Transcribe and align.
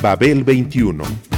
Babel 0.00 0.44
21. 0.44 1.37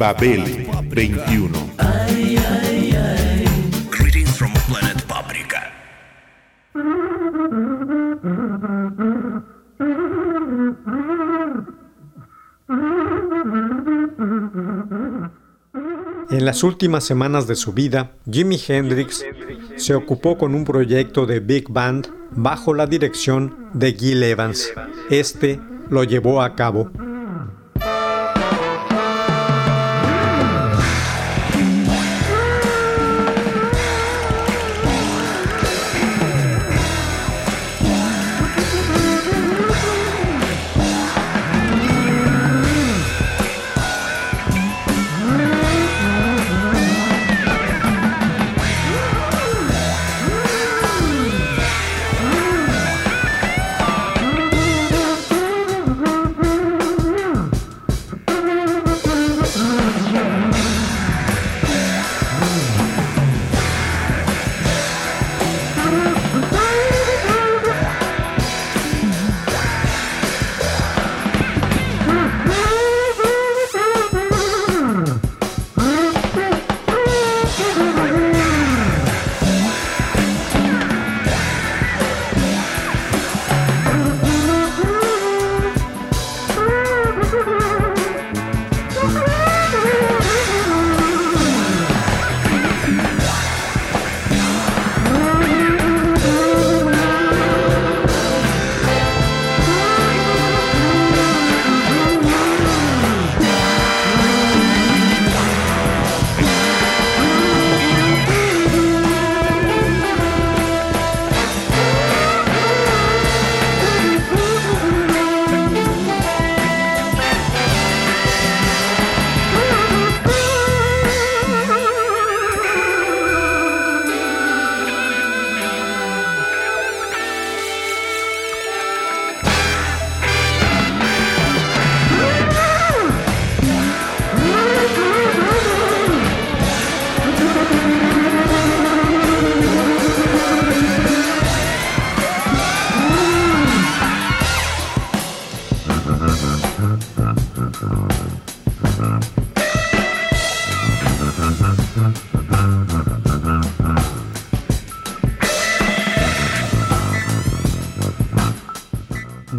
Babel 0.00 0.42
21. 0.88 1.50
Greetings 3.90 4.34
from 4.34 4.50
planet 4.66 5.02
Paprika. 5.06 5.70
En 16.30 16.46
las 16.46 16.62
últimas 16.62 17.04
semanas 17.04 17.46
de 17.46 17.54
su 17.54 17.74
vida, 17.74 18.12
Jimi 18.24 18.58
Hendrix 18.66 19.22
se 19.76 19.94
ocupó 19.94 20.38
con 20.38 20.54
un 20.54 20.64
proyecto 20.64 21.26
de 21.26 21.40
big 21.40 21.68
band 21.68 22.08
bajo 22.30 22.72
la 22.72 22.86
dirección 22.86 23.68
de 23.74 23.92
Gil 23.92 24.22
Evans. 24.22 24.72
Este 25.10 25.60
lo 25.90 26.04
llevó 26.04 26.40
a 26.40 26.54
cabo. 26.54 26.90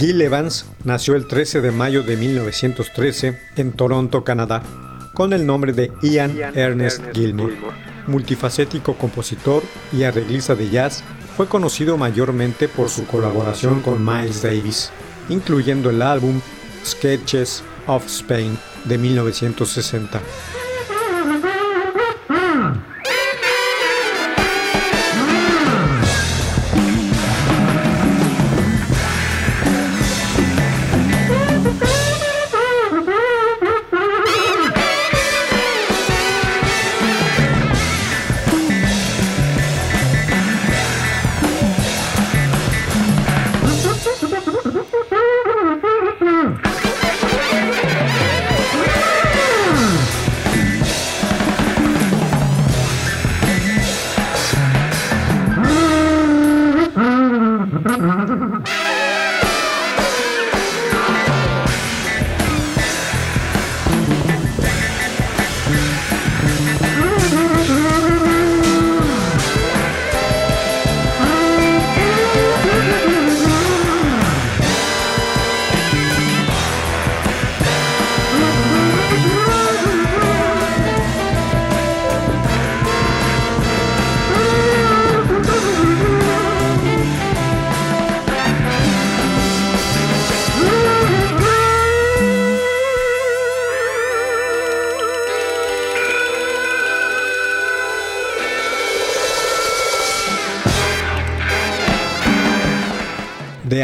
Gil 0.02 0.20
Evans 0.20 0.66
nació 0.84 1.16
el 1.16 1.28
13 1.28 1.62
de 1.62 1.70
mayo 1.70 2.02
de 2.02 2.18
1913 2.18 3.38
en 3.56 3.72
Toronto, 3.72 4.24
Canadá, 4.24 4.64
con 5.14 5.32
el 5.32 5.46
nombre 5.46 5.74
de 5.74 5.92
Ian 6.02 6.36
Ernest 6.56 7.04
Gilmore. 7.14 7.56
Multifacético 8.08 8.96
compositor 8.96 9.62
y 9.94 10.02
arreglista 10.02 10.56
de 10.56 10.72
jazz, 10.72 11.04
fue 11.38 11.48
conocido 11.48 11.98
mayormente 11.98 12.68
por 12.68 12.90
su 12.90 13.06
colaboración 13.06 13.82
con 13.82 14.04
Miles 14.04 14.42
Davis, 14.42 14.90
incluyendo 15.30 15.92
el 15.92 16.02
álbum 16.02 16.42
Sketches 16.84 17.62
of 17.86 18.04
Spain 18.08 18.58
de 18.86 18.98
1960. 18.98 20.20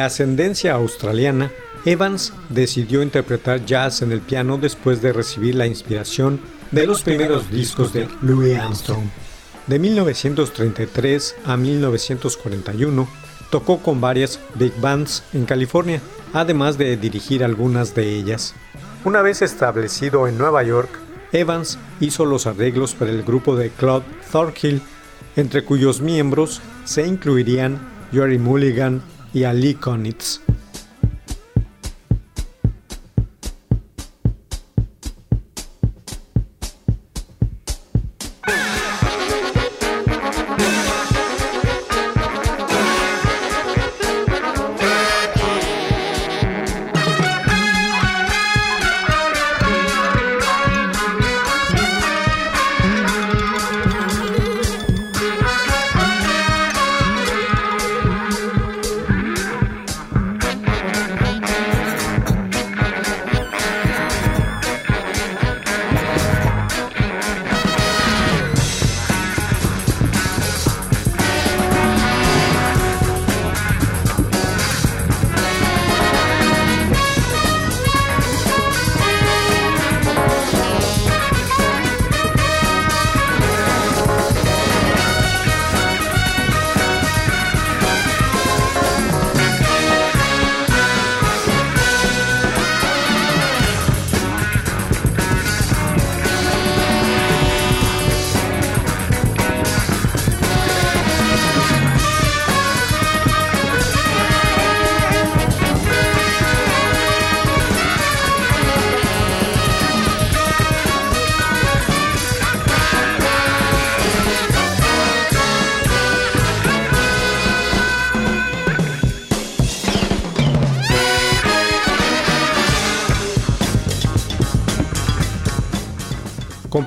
Ascendencia 0.08 0.74
australiana, 0.74 1.52
Evans 1.86 2.34
decidió 2.50 3.02
interpretar 3.02 3.66
jazz 3.66 4.02
en 4.02 4.12
el 4.12 4.20
piano 4.20 4.58
después 4.58 5.02
de 5.02 5.14
recibir 5.14 5.56
la 5.56 5.68
inspiración 5.68 6.42
de 6.72 6.86
los 6.86 7.02
primeros 7.02 7.50
discos 7.50 7.94
de 7.94 8.10
Louis 8.22 8.58
Armstrong. 8.58 9.06
De 9.68 9.80
1933 9.80 11.36
a 11.46 11.56
1941 11.56 13.08
tocó 13.50 13.80
con 13.80 14.02
varias 14.02 14.40
big 14.56 14.74
bands 14.82 15.24
en 15.34 15.46
California, 15.46 16.02
además 16.34 16.78
de 16.78 16.98
dirigir 16.98 17.44
algunas 17.44 17.96
de 17.96 18.16
ellas. 18.16 18.54
Una 19.06 19.22
vez 19.22 19.42
establecido 19.42 20.28
en 20.28 20.38
Nueva 20.38 20.64
York, 20.64 20.90
Evans 21.32 21.78
hizo 22.00 22.26
los 22.26 22.48
arreglos 22.48 22.96
para 22.96 23.12
el 23.12 23.24
grupo 23.24 23.56
de 23.56 23.70
Claude 23.70 24.06
Thornhill, 24.32 24.82
entre 25.36 25.64
cuyos 25.64 26.02
miembros 26.02 26.62
se 26.84 27.06
incluirían 27.06 27.80
Jerry 28.12 28.40
Mulligan 28.40 29.02
A 29.44 29.54
leak 29.54 29.88
on 29.88 30.06
it. 30.06 30.47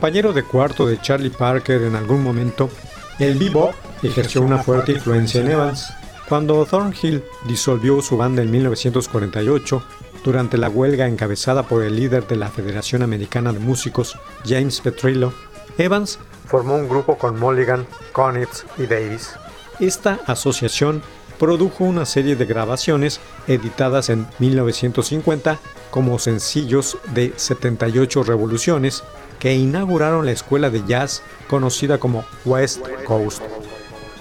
Compañero 0.00 0.32
de 0.32 0.44
cuarto 0.44 0.86
de 0.86 0.98
Charlie 0.98 1.28
Parker 1.28 1.82
en 1.82 1.94
algún 1.94 2.22
momento, 2.22 2.70
el 3.18 3.38
bebop 3.38 3.74
ejerció 4.02 4.40
una 4.40 4.62
fuerte 4.62 4.92
influencia 4.92 5.42
en 5.42 5.50
Evans. 5.50 5.92
Cuando 6.26 6.64
Thornhill 6.64 7.22
disolvió 7.46 8.00
su 8.00 8.16
banda 8.16 8.40
en 8.40 8.50
1948, 8.50 9.82
durante 10.24 10.56
la 10.56 10.70
huelga 10.70 11.06
encabezada 11.06 11.64
por 11.64 11.82
el 11.82 11.96
líder 11.96 12.26
de 12.26 12.36
la 12.36 12.48
Federación 12.48 13.02
Americana 13.02 13.52
de 13.52 13.58
Músicos, 13.58 14.18
James 14.46 14.80
Petrillo, 14.80 15.34
Evans 15.76 16.18
formó 16.46 16.76
un 16.76 16.88
grupo 16.88 17.18
con 17.18 17.38
Mulligan, 17.38 17.86
Konitz 18.12 18.64
y 18.78 18.86
Davis. 18.86 19.34
Esta 19.80 20.18
asociación 20.26 21.02
produjo 21.38 21.84
una 21.84 22.06
serie 22.06 22.36
de 22.36 22.46
grabaciones 22.46 23.20
editadas 23.46 24.08
en 24.08 24.26
1950 24.38 25.58
como 25.90 26.18
sencillos 26.18 26.96
de 27.12 27.34
78 27.36 28.22
revoluciones 28.22 29.04
que 29.40 29.54
inauguraron 29.54 30.26
la 30.26 30.32
escuela 30.32 30.70
de 30.70 30.84
jazz 30.86 31.22
conocida 31.48 31.98
como 31.98 32.24
West 32.44 32.86
Coast. 33.04 33.42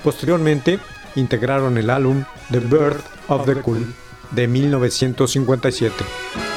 Posteriormente, 0.03 0.79
integraron 1.15 1.77
el 1.77 1.91
álbum 1.91 2.23
The 2.49 2.59
Birth 2.59 3.03
of 3.27 3.45
the 3.45 3.61
Cool 3.61 3.93
de 4.31 4.47
1957. 4.47 6.48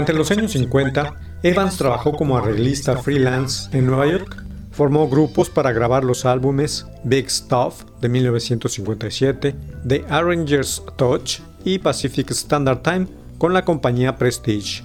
Durante 0.00 0.14
los 0.14 0.30
años 0.30 0.52
50, 0.52 1.14
Evans 1.42 1.76
trabajó 1.76 2.12
como 2.12 2.38
arreglista 2.38 2.96
freelance 2.96 3.68
en 3.76 3.84
Nueva 3.84 4.06
York. 4.06 4.42
Formó 4.70 5.10
grupos 5.10 5.50
para 5.50 5.72
grabar 5.72 6.04
los 6.04 6.24
álbumes 6.24 6.86
Big 7.04 7.30
Stuff 7.30 7.84
de 8.00 8.08
1957, 8.08 9.54
The 9.86 10.06
Arranger's 10.08 10.82
Touch 10.96 11.40
y 11.66 11.80
Pacific 11.80 12.30
Standard 12.30 12.80
Time 12.80 13.08
con 13.36 13.52
la 13.52 13.66
compañía 13.66 14.16
Prestige. 14.16 14.84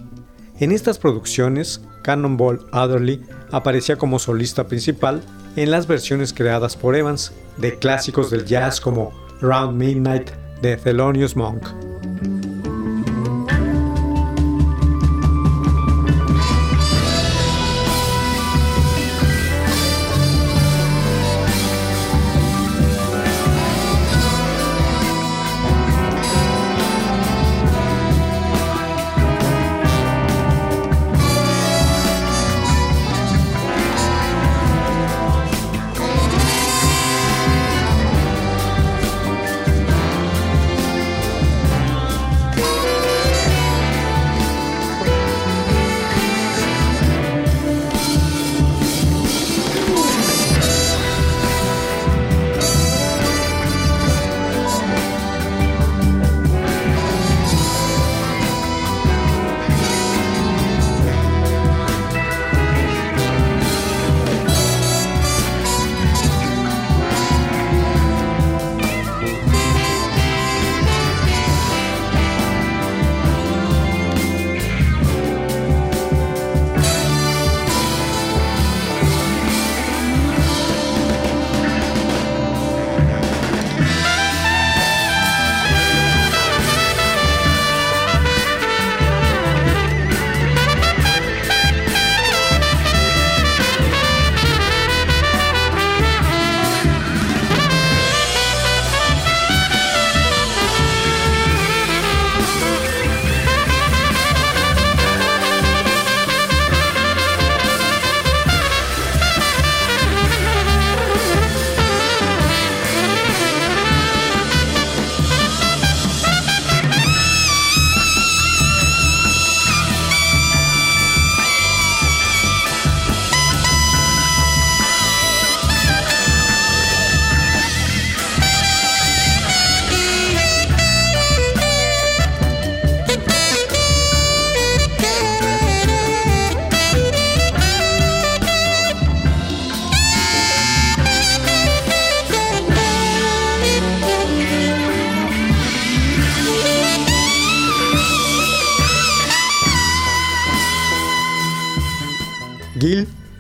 En 0.60 0.74
estas 0.74 0.98
producciones, 1.00 1.80
Cannonball 2.04 2.66
Adderley 2.74 3.22
aparecía 3.54 3.96
como 3.96 4.20
solista 4.20 4.68
principal 4.68 5.22
en 5.56 5.72
las 5.72 5.88
versiones 5.88 6.34
creadas 6.34 6.76
por 6.76 6.94
Evans 6.94 7.32
de 7.56 7.80
clásicos 7.80 8.32
del 8.32 8.44
jazz 8.44 8.82
como 8.82 9.14
Round 9.40 9.78
Midnight 9.78 10.30
de 10.62 10.76
Thelonious 10.76 11.38
Monk. 11.38 11.95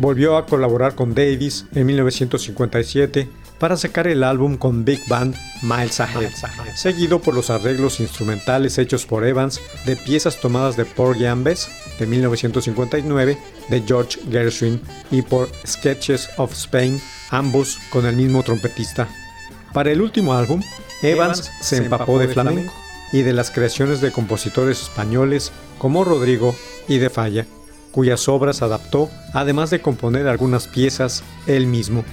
Volvió 0.05 0.37
a 0.37 0.45
colaborar 0.45 0.93
con 0.93 1.15
Davis 1.15 1.65
en 1.73 1.87
1957 1.87 3.27
para 3.57 3.75
sacar 3.75 4.05
el 4.05 4.23
álbum 4.23 4.55
con 4.55 4.85
Big 4.85 5.01
Band 5.07 5.35
Miles 5.63 5.99
Ahead, 5.99 6.29
seguido 6.75 7.19
por 7.19 7.33
los 7.33 7.49
arreglos 7.49 7.99
instrumentales 7.99 8.77
hechos 8.77 9.07
por 9.07 9.25
Evans 9.25 9.59
de 9.87 9.95
piezas 9.95 10.39
tomadas 10.39 10.77
de 10.77 10.85
Porgy 10.85 11.25
and 11.25 11.43
Bess 11.43 11.69
de 11.97 12.05
1959 12.05 13.35
de 13.67 13.81
George 13.81 14.19
Gershwin 14.29 14.79
y 15.09 15.23
por 15.23 15.49
Sketches 15.65 16.29
of 16.37 16.53
Spain, 16.53 17.01
ambos 17.31 17.79
con 17.89 18.05
el 18.05 18.15
mismo 18.15 18.43
trompetista. 18.43 19.07
Para 19.73 19.89
el 19.89 20.01
último 20.01 20.35
álbum, 20.35 20.61
Evans 21.01 21.51
se 21.61 21.77
empapó 21.77 22.19
de 22.19 22.27
flamenco 22.27 22.71
y 23.11 23.23
de 23.23 23.33
las 23.33 23.49
creaciones 23.49 24.01
de 24.01 24.11
compositores 24.11 24.83
españoles 24.83 25.51
como 25.79 26.03
Rodrigo 26.03 26.55
y 26.87 26.99
De 26.99 27.09
Falla 27.09 27.47
cuyas 27.95 28.27
obras 28.27 28.61
adaptó, 28.61 29.09
además 29.31 29.69
de 29.69 29.79
componer 29.79 30.27
algunas 30.27 30.67
piezas 30.67 31.23
él 31.47 31.65
mismo. 31.65 32.03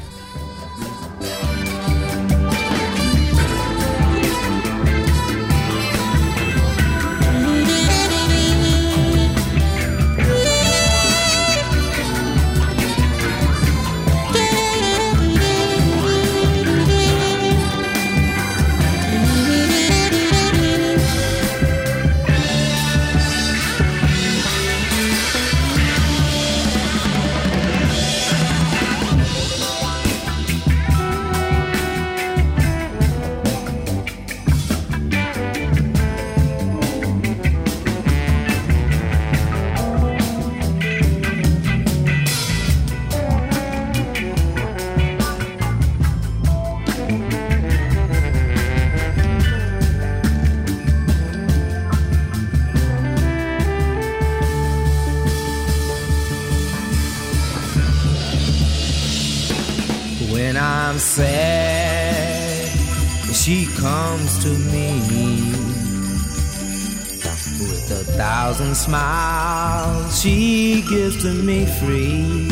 Smile 68.74 70.10
she 70.10 70.82
gives 70.88 71.22
to 71.22 71.32
me 71.32 71.66
free. 71.80 72.48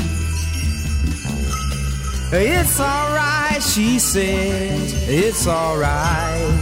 It's 2.33 2.79
alright, 2.79 3.61
she 3.61 3.99
says, 3.99 5.09
it's 5.09 5.47
alright. 5.49 6.55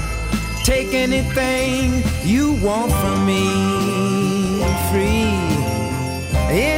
Take 0.65 0.95
anything 0.95 2.03
you 2.25 2.55
want 2.63 2.91
from 2.93 3.27
me, 3.27 3.45
free. 4.91 5.29
Anything. 6.51 6.78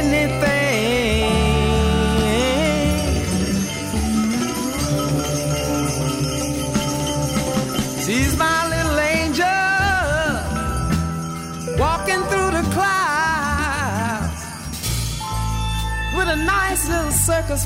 circus 17.31 17.65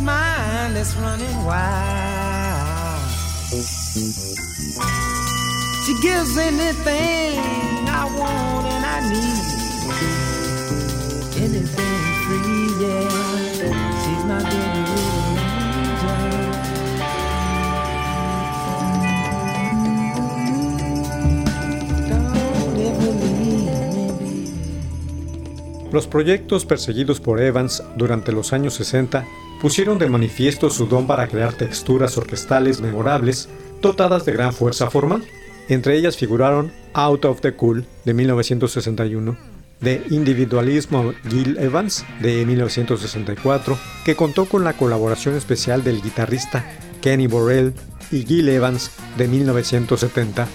Los 25.92 26.08
proyectos 26.08 26.66
perseguidos 26.66 27.22
por 27.22 27.42
Evans 27.42 27.82
durante 27.96 28.34
los 28.34 28.52
años 28.52 28.74
60 28.74 29.26
pusieron 29.62 29.98
de 29.98 30.10
manifiesto 30.10 30.70
su 30.70 30.86
don 30.86 31.08
para 31.08 31.28
crear 31.28 31.54
texturas 31.54 32.18
orquestales 32.18 32.82
memorables 32.82 33.50
dotadas 33.82 34.26
de 34.26 34.34
gran 34.34 34.54
fuerza 34.54 34.90
formal. 34.90 35.24
Entre 35.68 35.98
ellas 35.98 36.18
figuraron 36.18 36.72
Out 36.94 37.26
of 37.26 37.42
the 37.42 37.54
Cool 37.54 37.86
de 38.06 38.14
1961, 38.14 39.36
de 39.82 40.04
Individualismo 40.10 41.14
Gil 41.30 41.58
Evans 41.58 42.06
de 42.22 42.46
1964, 42.46 43.78
que 44.06 44.16
contó 44.16 44.46
con 44.46 44.64
la 44.64 44.74
colaboración 44.74 45.36
especial 45.36 45.84
del 45.84 46.02
guitarrista 46.02 46.66
Kenny 47.02 47.28
Borrell 47.28 47.74
y 48.12 48.24
Gil 48.26 48.50
Evans 48.50 48.92
de 49.18 49.28
1970. 49.28 50.48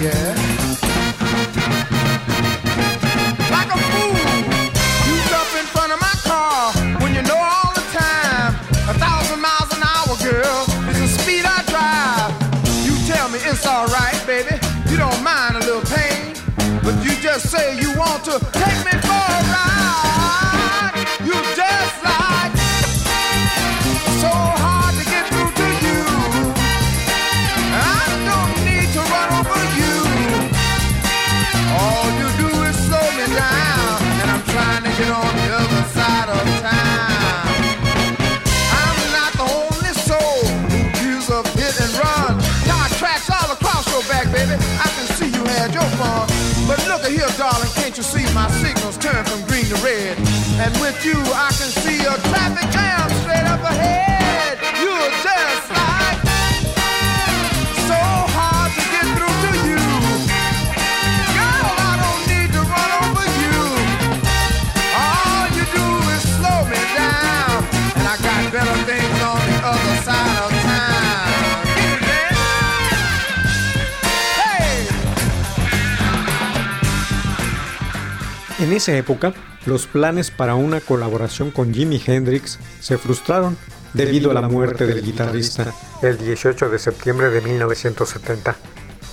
just 0.00 0.37
to 18.24 18.38
take 18.52 18.84
me 18.84 18.87
my 48.38 48.48
signals 48.62 48.96
turn 48.98 49.24
from 49.24 49.40
green 49.48 49.64
to 49.64 49.74
red? 49.82 50.16
And 50.62 50.72
with 50.80 51.04
you, 51.04 51.18
I 51.46 51.50
can 51.58 51.70
see 51.82 51.98
a 52.06 52.14
traffic 52.30 52.70
jam 52.70 53.10
straight 53.22 53.46
up 53.54 53.62
ahead. 53.62 54.27
En 78.58 78.72
esa 78.72 78.96
época, 78.96 79.34
los 79.66 79.86
planes 79.86 80.32
para 80.32 80.56
una 80.56 80.80
colaboración 80.80 81.52
con 81.52 81.72
Jimi 81.72 82.02
Hendrix 82.04 82.58
se 82.80 82.98
frustraron 82.98 83.56
debido 83.94 84.32
a 84.32 84.34
la 84.34 84.48
muerte 84.48 84.84
del 84.84 85.00
guitarrista 85.00 85.72
el 86.02 86.18
18 86.18 86.68
de 86.68 86.78
septiembre 86.80 87.30
de 87.30 87.40
1970. 87.40 88.56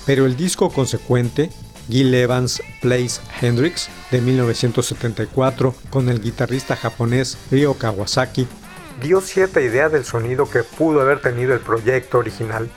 Pero 0.08 0.26
el 0.26 0.36
disco 0.36 0.72
consecuente, 0.72 1.52
Gil 1.88 2.14
Evans 2.16 2.60
Plays 2.82 3.22
Hendrix, 3.40 3.90
de 4.10 4.22
1974, 4.22 5.76
con 5.92 6.10
el 6.10 6.22
guitarrista 6.22 6.76
japonés 6.76 7.38
Ryo 7.52 7.76
Kawasaki, 7.76 8.48
dio 9.00 9.22
cierta 9.22 9.62
idea 9.62 9.90
del 9.90 10.06
sonido 10.06 10.50
que 10.50 10.64
pudo 10.64 11.02
haber 11.02 11.22
tenido 11.22 11.54
el 11.54 11.60
proyecto 11.60 12.18
original. 12.18 12.68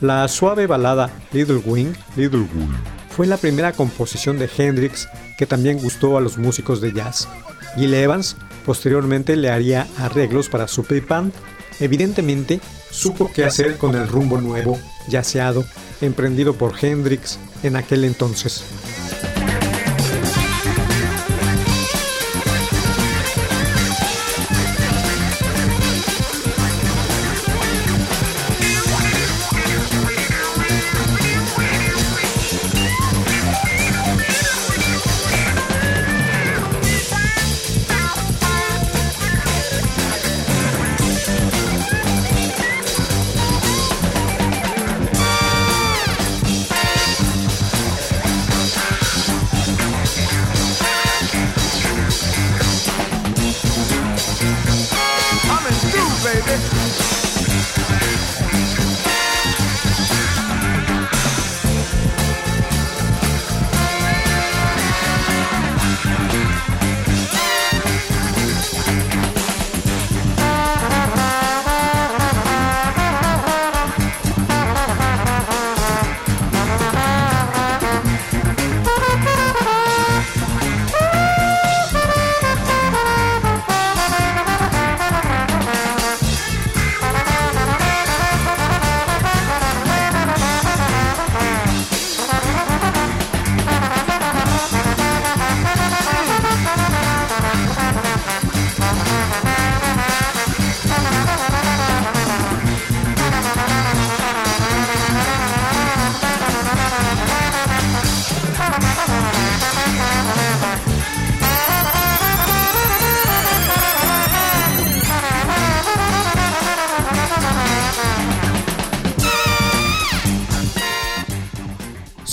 La 0.00 0.26
suave 0.28 0.66
balada 0.66 1.10
Little 1.32 1.62
Wing, 1.66 1.92
Little 2.16 2.48
Wing 2.54 3.01
fue 3.16 3.26
la 3.26 3.36
primera 3.36 3.72
composición 3.72 4.38
de 4.38 4.48
Hendrix 4.56 5.08
que 5.36 5.46
también 5.46 5.78
gustó 5.78 6.16
a 6.16 6.20
los 6.20 6.38
músicos 6.38 6.80
de 6.80 6.92
jazz. 6.92 7.28
Gil 7.76 7.94
Evans 7.94 8.36
posteriormente 8.64 9.36
le 9.36 9.50
haría 9.50 9.86
arreglos 9.98 10.48
para 10.48 10.68
su 10.68 10.84
band. 11.08 11.32
Evidentemente, 11.80 12.60
supo 12.90 13.30
qué 13.32 13.44
hacer 13.44 13.76
con 13.76 13.94
el 13.94 14.08
rumbo 14.08 14.40
nuevo, 14.40 14.78
yaceado, 15.08 15.64
emprendido 16.00 16.54
por 16.54 16.74
Hendrix 16.82 17.38
en 17.62 17.76
aquel 17.76 18.04
entonces. 18.04 18.64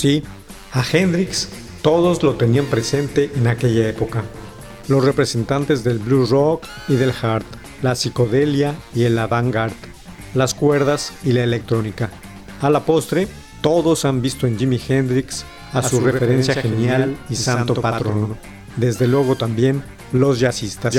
Sí, 0.00 0.22
a 0.72 0.82
Hendrix 0.82 1.50
todos 1.82 2.22
lo 2.22 2.36
tenían 2.36 2.64
presente 2.64 3.30
en 3.36 3.46
aquella 3.46 3.86
época. 3.86 4.24
Los 4.88 5.04
representantes 5.04 5.84
del 5.84 5.98
blues 5.98 6.30
rock 6.30 6.64
y 6.88 6.94
del 6.94 7.12
hard, 7.20 7.44
la 7.82 7.94
psicodelia 7.94 8.74
y 8.94 9.02
el 9.02 9.18
avant-garde, 9.18 9.76
las 10.32 10.54
cuerdas 10.54 11.12
y 11.22 11.34
la 11.34 11.44
electrónica. 11.44 12.08
A 12.62 12.70
la 12.70 12.86
postre, 12.86 13.28
todos 13.60 14.06
han 14.06 14.22
visto 14.22 14.46
en 14.46 14.58
Jimi 14.58 14.80
Hendrix 14.88 15.44
a, 15.74 15.82
su, 15.82 16.00
referencia 16.00 16.54
genial 16.54 17.18
y 17.28 17.36
santo 17.36 17.74
patrono. 17.74 18.38
Desde 18.76 19.06
luego 19.06 19.36
también 19.36 19.82
los 20.14 20.40
jazzistas. 20.40 20.94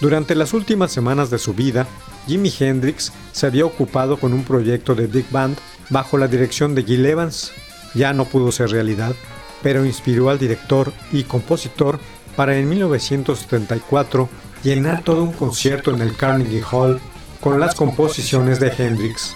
Durante 0.00 0.34
las 0.34 0.52
últimas 0.52 0.90
semanas 0.90 1.30
de 1.30 1.38
su 1.38 1.54
vida, 1.54 1.86
Jimi 2.26 2.52
Hendrix 2.58 3.12
se 3.30 3.46
había 3.46 3.66
ocupado 3.66 4.16
con 4.16 4.32
un 4.32 4.42
proyecto 4.42 4.96
de 4.96 5.06
big 5.06 5.30
band 5.30 5.56
bajo 5.90 6.18
la 6.18 6.26
dirección 6.26 6.74
de 6.74 6.82
Gil 6.82 7.06
Evans. 7.06 7.52
Ya 7.96 8.12
no 8.12 8.26
pudo 8.26 8.52
ser 8.52 8.70
realidad, 8.70 9.14
pero 9.62 9.84
inspiró 9.84 10.30
al 10.30 10.38
director 10.38 10.92
y 11.10 11.24
compositor 11.24 11.98
para 12.36 12.56
en 12.56 12.68
1974 12.68 14.28
llenar 14.62 15.02
todo 15.02 15.22
un 15.22 15.32
concierto 15.32 15.92
en 15.92 16.02
el 16.02 16.14
Carnegie 16.14 16.62
Hall 16.70 17.00
con 17.40 17.58
las 17.58 17.74
composiciones 17.74 18.60
de 18.60 18.72
Hendrix. 18.76 19.34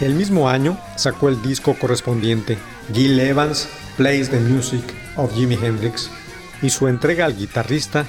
El 0.00 0.14
mismo 0.14 0.48
año 0.48 0.78
sacó 0.96 1.28
el 1.28 1.42
disco 1.42 1.76
correspondiente, 1.78 2.56
Gil 2.94 3.20
Evans 3.20 3.68
Plays 3.98 4.30
the 4.30 4.40
Music 4.40 4.82
of 5.16 5.34
Jimi 5.34 5.58
Hendrix, 5.62 6.10
y 6.62 6.70
su 6.70 6.88
entrega 6.88 7.26
al 7.26 7.36
guitarrista 7.36 8.06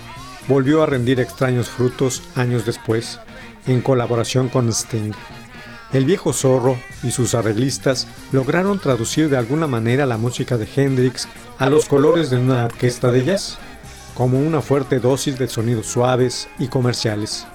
volvió 0.47 0.83
a 0.83 0.85
rendir 0.85 1.19
extraños 1.19 1.67
frutos 1.67 2.23
años 2.35 2.65
después, 2.65 3.19
en 3.67 3.81
colaboración 3.81 4.47
con 4.47 4.69
Sting. 4.69 5.11
El 5.93 6.05
viejo 6.05 6.31
zorro 6.31 6.77
y 7.03 7.11
sus 7.11 7.35
arreglistas 7.35 8.07
lograron 8.31 8.79
traducir 8.79 9.29
de 9.29 9.37
alguna 9.37 9.67
manera 9.67 10.05
la 10.05 10.17
música 10.17 10.57
de 10.57 10.67
Hendrix 10.73 11.27
a 11.57 11.69
los 11.69 11.85
colores 11.85 12.29
de 12.29 12.37
una 12.37 12.65
orquesta 12.65 13.11
de 13.11 13.25
jazz, 13.25 13.57
como 14.15 14.39
una 14.39 14.61
fuerte 14.61 14.99
dosis 14.99 15.37
de 15.37 15.49
sonidos 15.49 15.87
suaves 15.87 16.47
y 16.59 16.67
comerciales. 16.67 17.45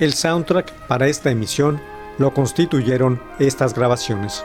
El 0.00 0.12
soundtrack 0.12 0.70
para 0.86 1.08
esta 1.08 1.30
emisión 1.30 1.80
lo 2.18 2.34
constituyeron 2.34 3.22
estas 3.38 3.72
grabaciones. 3.72 4.44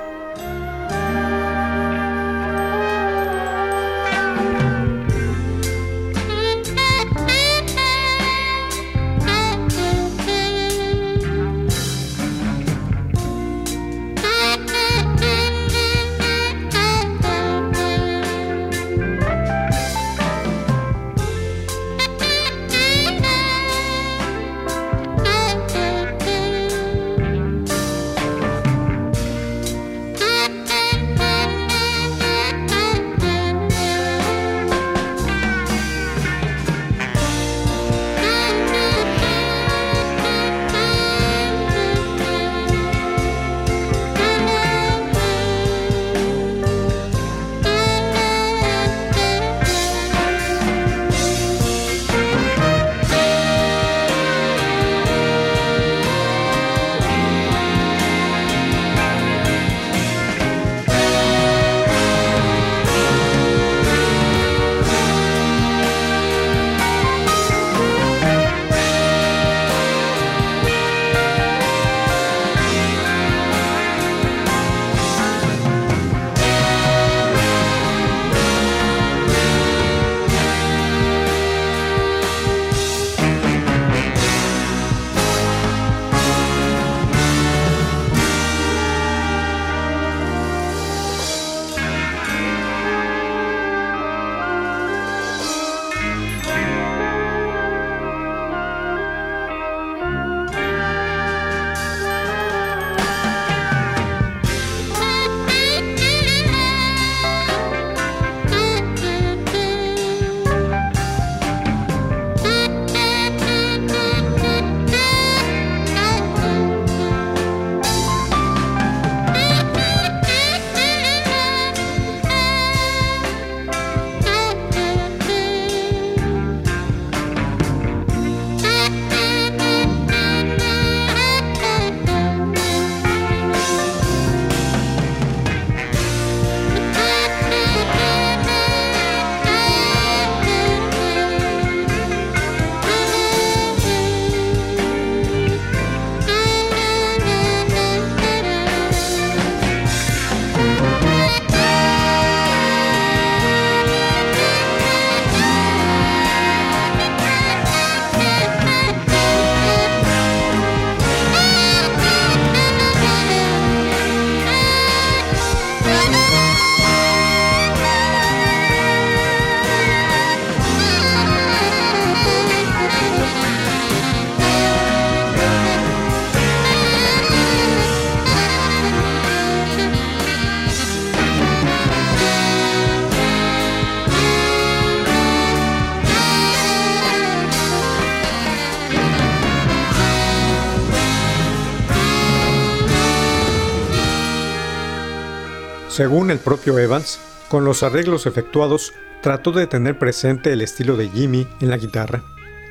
Según 195.98 196.30
el 196.30 196.38
propio 196.38 196.78
Evans, 196.78 197.18
con 197.50 197.66
los 197.66 197.82
arreglos 197.82 198.28
efectuados 198.28 198.94
trató 199.24 199.52
de 199.52 199.66
tener 199.66 199.98
presente 199.98 200.54
el 200.54 200.62
estilo 200.62 200.96
de 200.96 201.10
Jimmy 201.10 201.48
en 201.60 201.72
la 201.72 201.78
guitarra. 201.78 202.24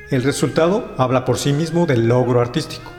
El 0.09 0.23
resultado 0.23 0.95
habla 0.97 1.25
por 1.25 1.37
sí 1.37 1.51
mismo 1.51 1.85
del 1.85 2.07
logro 2.07 2.39
artístico. 2.39 2.89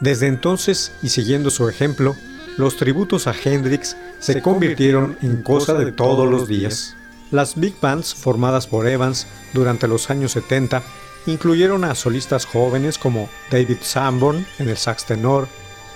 Desde 0.00 0.26
entonces, 0.26 0.92
y 1.02 1.08
siguiendo 1.08 1.48
su 1.48 1.70
ejemplo, 1.70 2.14
los 2.58 2.76
tributos 2.76 3.26
a 3.28 3.32
Hendrix 3.32 3.96
se 4.18 4.42
convirtieron 4.42 5.16
en 5.22 5.42
cosa 5.42 5.72
de 5.72 5.90
todos 5.90 6.28
los 6.28 6.46
días. 6.46 6.94
Las 7.30 7.58
big 7.58 7.80
bands 7.80 8.14
formadas 8.14 8.66
por 8.66 8.86
Evans 8.86 9.26
durante 9.54 9.88
los 9.88 10.10
años 10.10 10.32
70 10.32 10.82
incluyeron 11.24 11.84
a 11.84 11.94
solistas 11.94 12.44
jóvenes 12.44 12.98
como 12.98 13.30
David 13.50 13.78
Sanborn 13.80 14.44
en 14.58 14.68
el 14.68 14.76
sax 14.76 15.06
tenor 15.06 15.48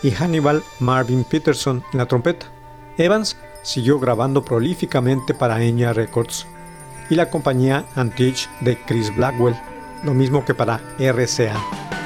y 0.03 0.13
Hannibal 0.13 0.63
Marvin 0.81 1.25
Peterson 1.25 1.85
en 1.93 1.99
la 1.99 2.07
trompeta. 2.07 2.47
Evans 2.97 3.37
siguió 3.63 3.99
grabando 3.99 4.45
prolíficamente 4.45 5.35
para 5.35 5.63
Enya 5.63 5.93
Records 5.93 6.47
y 7.09 7.15
la 7.15 7.31
compañía 7.31 7.85
Antich 7.95 8.49
de 8.61 8.79
Chris 8.79 9.15
Blackwell, 9.15 9.57
lo 10.03 10.15
mismo 10.15 10.45
que 10.45 10.55
para 10.55 10.81
RCA. 10.99 12.02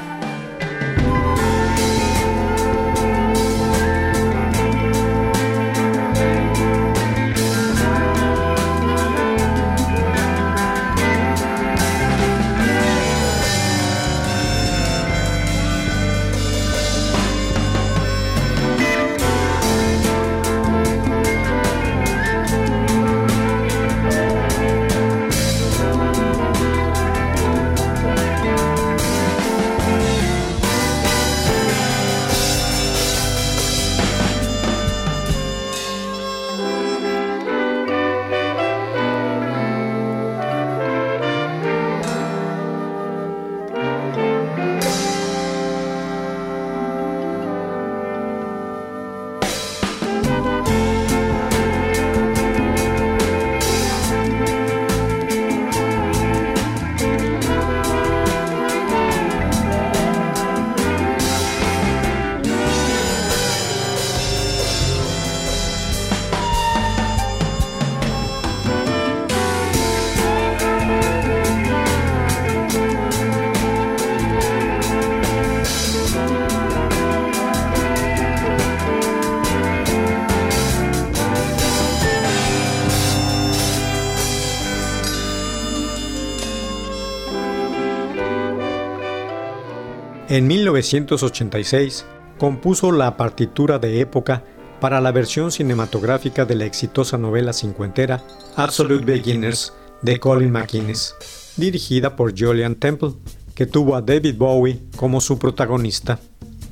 En 90.37 90.49
1986 90.49 92.05
compuso 92.37 92.93
la 92.93 93.17
partitura 93.17 93.79
de 93.79 94.03
época 94.03 94.45
para 94.83 95.01
la 95.01 95.11
versión 95.11 95.51
cinematográfica 95.51 96.45
de 96.45 96.57
la 96.57 96.67
exitosa 96.67 97.17
novela 97.17 97.55
cincuentera 97.55 98.23
Absolute 98.55 99.07
Beginners 99.07 99.73
de 100.03 100.21
Colin 100.21 100.53
McInnes, 100.53 101.15
dirigida 101.57 102.17
por 102.17 102.39
Julian 102.39 102.75
Temple, 102.75 103.15
que 103.55 103.65
tuvo 103.65 103.97
a 103.97 104.03
David 104.03 104.37
Bowie 104.37 104.83
como 104.97 105.23
su 105.23 105.39
protagonista. 105.39 106.19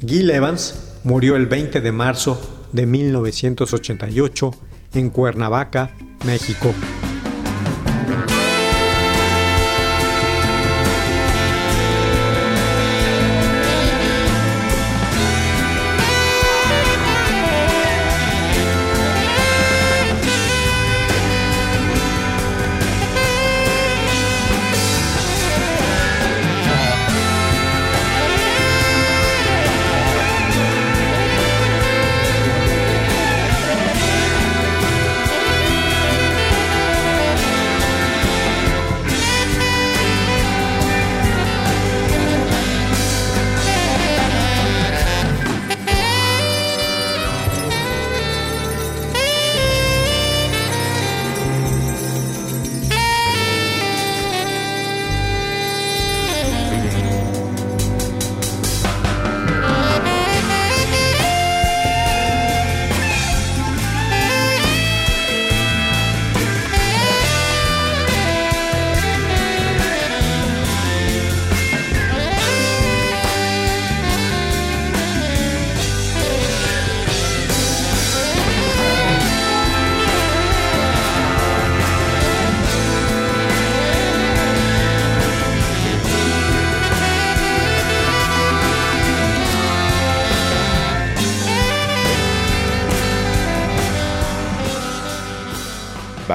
Gil 0.06 0.28
Evans 0.28 0.98
murió 1.02 1.34
el 1.34 1.46
20 1.46 1.80
de 1.80 1.90
marzo 1.90 2.38
de 2.72 2.84
1988 2.84 4.50
en 4.92 5.08
Cuernavaca, 5.08 5.96
México. 6.26 6.74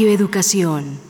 Radio 0.00 0.14
Educación. 0.14 1.09